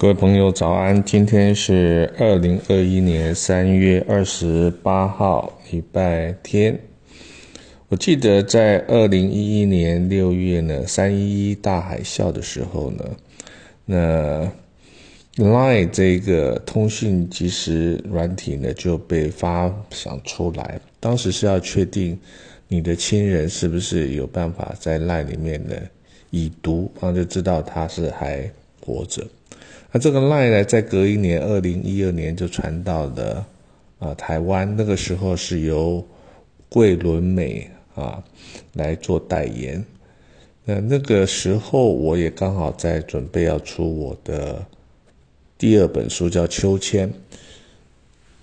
[0.00, 1.04] 各位朋友，早安！
[1.04, 6.80] 今天是二零二一年三月二十八号，礼拜天。
[7.88, 13.04] 我记得在二零一一年六月呢，三一一大海啸的时候呢，
[13.84, 14.50] 那
[15.36, 20.80] Line 这个通讯即时软体呢就被发想出来。
[20.98, 22.18] 当时是要确定
[22.68, 25.76] 你的亲人是不是有办法在 Line 里面呢
[26.30, 28.50] 已读，然后就知道他是还
[28.82, 29.22] 活着。
[29.92, 33.46] 那这个 line 呢，在隔一年，二零一二年就传到了
[33.98, 34.76] 啊台湾。
[34.76, 36.06] 那个时候是由
[36.68, 38.22] 桂纶镁啊
[38.74, 39.84] 来做代言。
[40.64, 44.64] 那那个时候，我也刚好在准备要出我的
[45.58, 47.08] 第二本书，叫《秋千》。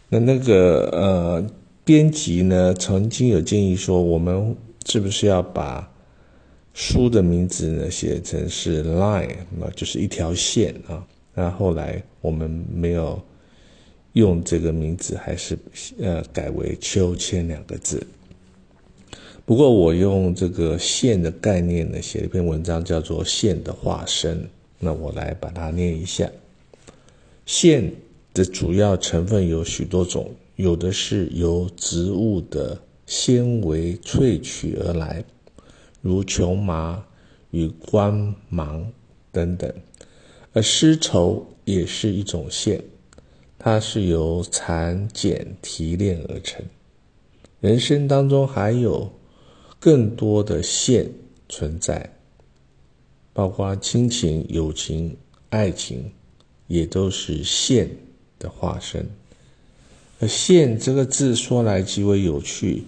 [0.09, 1.45] 那那个呃
[1.85, 4.55] 编辑呢，曾经有建议说，我们
[4.85, 5.89] 是不是要把
[6.73, 11.05] 书的名字呢写成是 line，那就是一条线啊。
[11.39, 13.21] 那后来我们没有
[14.13, 15.55] 用这个名字，还是
[16.01, 18.03] 呃改为“秋千”两个字。
[19.45, 24.41] 不过我用这个线的概念呢，写了一篇文章，叫做《线的化身》。
[24.79, 26.27] 那我来把它念一下：
[27.45, 27.93] 线
[28.33, 35.23] 的主要成分有许多种，有的是由植物的纤维萃取而来，
[36.01, 37.05] 如琼麻
[37.51, 38.91] 与光芒
[39.31, 39.71] 等等。
[40.57, 42.83] 而丝绸也是一种线，
[43.59, 46.65] 它是由蚕茧提炼而成。
[47.59, 49.07] 人生当中还有
[49.79, 51.07] 更多的线
[51.47, 52.11] 存在，
[53.33, 55.15] 包括亲情、友情、
[55.51, 56.11] 爱情，
[56.65, 57.87] 也都是线
[58.39, 59.07] 的化身。
[60.19, 62.83] 而“线”这个字说来极为有趣，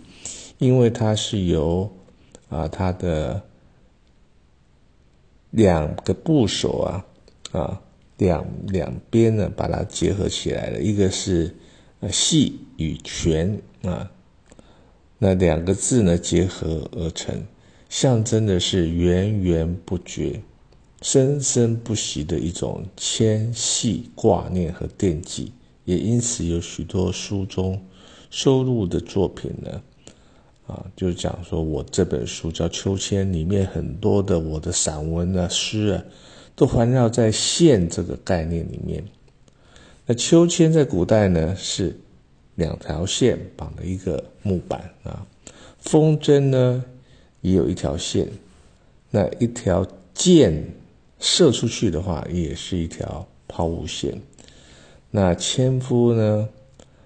[0.58, 1.88] 因为它是由
[2.50, 3.44] 啊它的
[5.52, 7.06] 两个部首啊。
[7.52, 7.82] 啊，
[8.18, 10.82] 两两边呢，把它结合起来了。
[10.82, 11.56] 一个是
[12.00, 14.12] 呃细与全啊，
[15.18, 17.44] 那两个字呢结合而成，
[17.90, 20.40] 象征的是源源不绝、
[21.02, 25.52] 生生不息的一种牵系、挂念和惦记。
[25.86, 27.84] 也因此有许多书中
[28.30, 29.82] 收录的作品呢，
[30.68, 36.04] 啊，就讲说我这本书叫《秋千》，里面很多的我的散文啊、诗啊。
[36.60, 39.02] 都环绕在线这个概念里面。
[40.06, 41.98] 那秋千在古代呢是
[42.56, 45.26] 两条线绑了一个木板啊，
[45.78, 46.84] 风筝呢
[47.40, 48.28] 也有一条线，
[49.10, 50.62] 那一条箭
[51.22, 54.22] 射出去的话也是一条抛物线。
[55.10, 56.50] 那纤夫呢？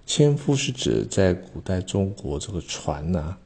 [0.08, 3.38] 纤夫是指在古代中国这个船呐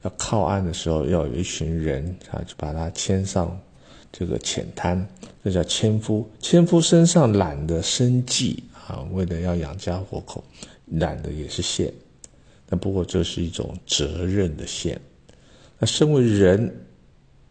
[0.00, 3.60] 要靠岸的时候，要有一群人啊，就把它牵上。
[4.16, 5.04] 这个浅滩，
[5.44, 6.26] 这叫纤夫。
[6.40, 10.42] 纤夫身上揽的生计啊，为了要养家活口，
[10.86, 11.92] 揽的也是线。
[12.70, 14.98] 那不过这是一种责任的线。
[15.78, 16.74] 那身为人，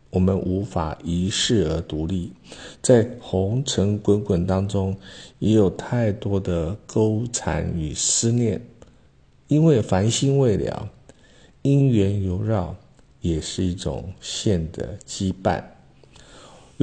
[0.10, 2.34] 我们无法一世而独立，
[2.82, 4.98] 在红尘滚滚当中，
[5.38, 8.60] 也有太多的勾缠与思念。
[9.48, 10.90] 因为烦心未了，
[11.62, 12.76] 因缘游绕，
[13.22, 15.64] 也是一种线的羁绊。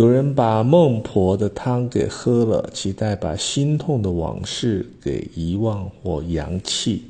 [0.00, 7.04] 有人把孟婆的汤给喝了，期待把心痛的往事给遗忘或扬弃，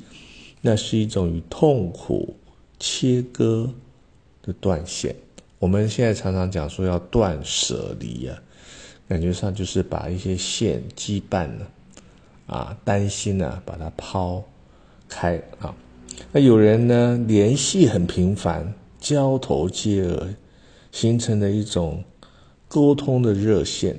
[0.61, 2.35] 那是一种与痛苦
[2.81, 3.71] 切割
[4.43, 5.15] 的断线。
[5.61, 8.37] 我们现在常常讲说要断舍离啊，
[9.09, 11.71] 感觉上就是把一些线羁绊了
[12.49, 14.43] 啊，担心呢把它抛
[15.09, 15.73] 开啊。
[16.33, 20.35] 那有人呢联系很频繁，交头接耳，
[20.91, 22.03] 形成了一种。
[22.71, 23.99] 沟通的热线，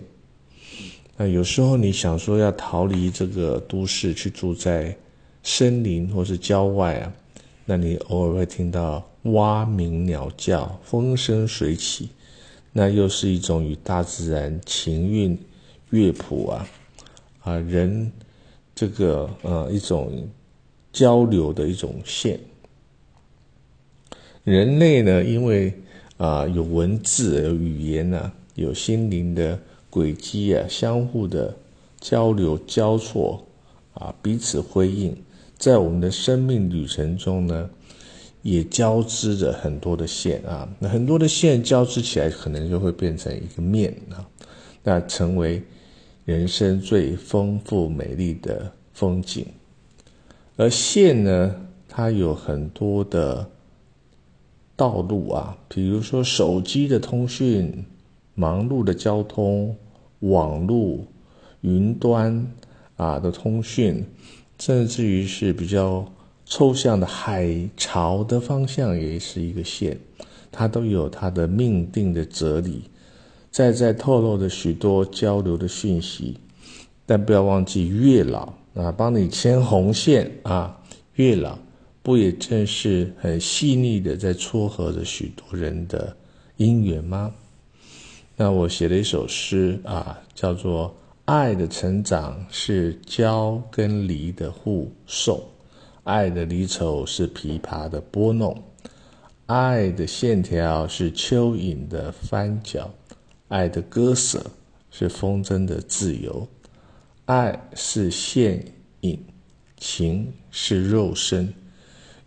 [1.18, 4.96] 那有时候你想说要逃离这个都市，去住在
[5.44, 7.14] 森林或是郊外啊，
[7.66, 12.12] 那你偶尔会听到蛙鸣鸟叫、风生水起，
[12.72, 15.38] 那又是一种与大自然情韵
[15.90, 16.66] 乐谱啊
[17.42, 18.10] 啊人
[18.74, 20.30] 这个呃一种
[20.94, 22.40] 交流的一种线。
[24.46, 25.74] 人类呢，因为
[26.16, 28.32] 啊有文字有语言呢。
[28.56, 29.58] 有心灵的
[29.90, 31.56] 轨迹啊，相互的
[32.00, 33.42] 交流交错
[33.94, 35.16] 啊，彼此辉映，
[35.58, 37.70] 在我们的生命旅程中呢，
[38.42, 44.28] 也交织着很多的线啊，那很多的线交织起来，可能就会变成一个面啊，
[44.84, 45.62] 那成为
[46.26, 49.46] 人生最丰富美丽的风景。
[50.58, 51.56] 而线呢，
[51.88, 53.50] 它有很多的
[54.76, 57.86] 道路啊，比如说手机的通讯。
[58.34, 59.76] 忙碌的交通、
[60.20, 61.00] 网络、
[61.62, 62.48] 云端
[62.96, 64.04] 啊的通讯，
[64.60, 66.06] 甚至于是比较
[66.46, 69.98] 抽象的海潮的方向，也是一个线，
[70.52, 72.84] 它都有它的命定的哲理，
[73.50, 76.38] 在在透露着许多交流的讯息。
[77.06, 80.82] 但不要忘记月老啊，帮你牵红线啊，
[81.16, 81.58] 月老
[82.02, 86.16] 不也正是很细腻的在撮合着许多人的
[86.58, 87.34] 姻缘吗？
[88.38, 90.90] 那我写了一首诗啊，叫做
[91.26, 95.40] 《爱的成长是交跟离的互送，
[96.04, 98.58] 爱的离愁是琵琶的拨弄，
[99.46, 102.90] 爱的线条是蚯蚓的翻搅，
[103.50, 104.44] 爱的割舍
[104.90, 106.48] 是风筝的自由，
[107.26, 108.66] 爱是线
[109.02, 109.24] 引，
[109.78, 111.54] 情是肉身，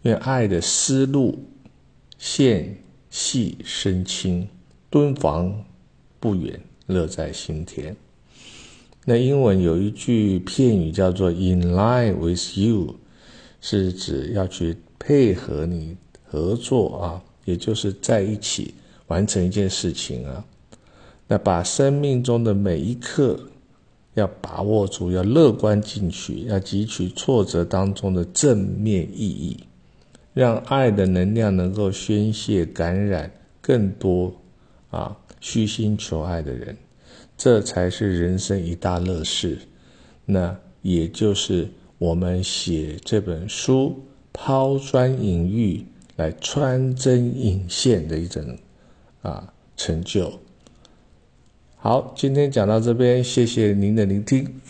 [0.03, 1.37] 愿爱的丝路
[2.19, 2.79] 线
[3.11, 4.47] 细身轻，
[4.89, 5.65] 敦煌。
[6.25, 7.95] 不远，乐在心田。
[9.05, 12.95] 那英文有一句片语叫做 “in line with you”，
[13.61, 15.95] 是指要去配合你
[16.25, 18.73] 合作啊，也就是在一起
[19.09, 20.43] 完成一件事情啊。
[21.29, 23.39] 那把生命中的每一刻
[24.15, 29.59] 要把握住，要乐观进取，要汲取挫折当中的正面意义，
[30.33, 33.31] 让爱的能量能够宣泄感染
[33.61, 34.33] 更多
[34.89, 35.15] 啊。
[35.45, 36.75] 虚心求爱的人，
[37.37, 39.59] 这才是人生一大乐事。
[40.25, 41.69] 那也就是
[41.99, 44.03] 我们写这本书
[44.33, 45.85] 抛砖引玉，
[46.17, 48.57] 来穿针引线的一种
[49.21, 50.33] 啊成就。
[51.77, 54.63] 好，今天讲到这边，谢谢您的聆听。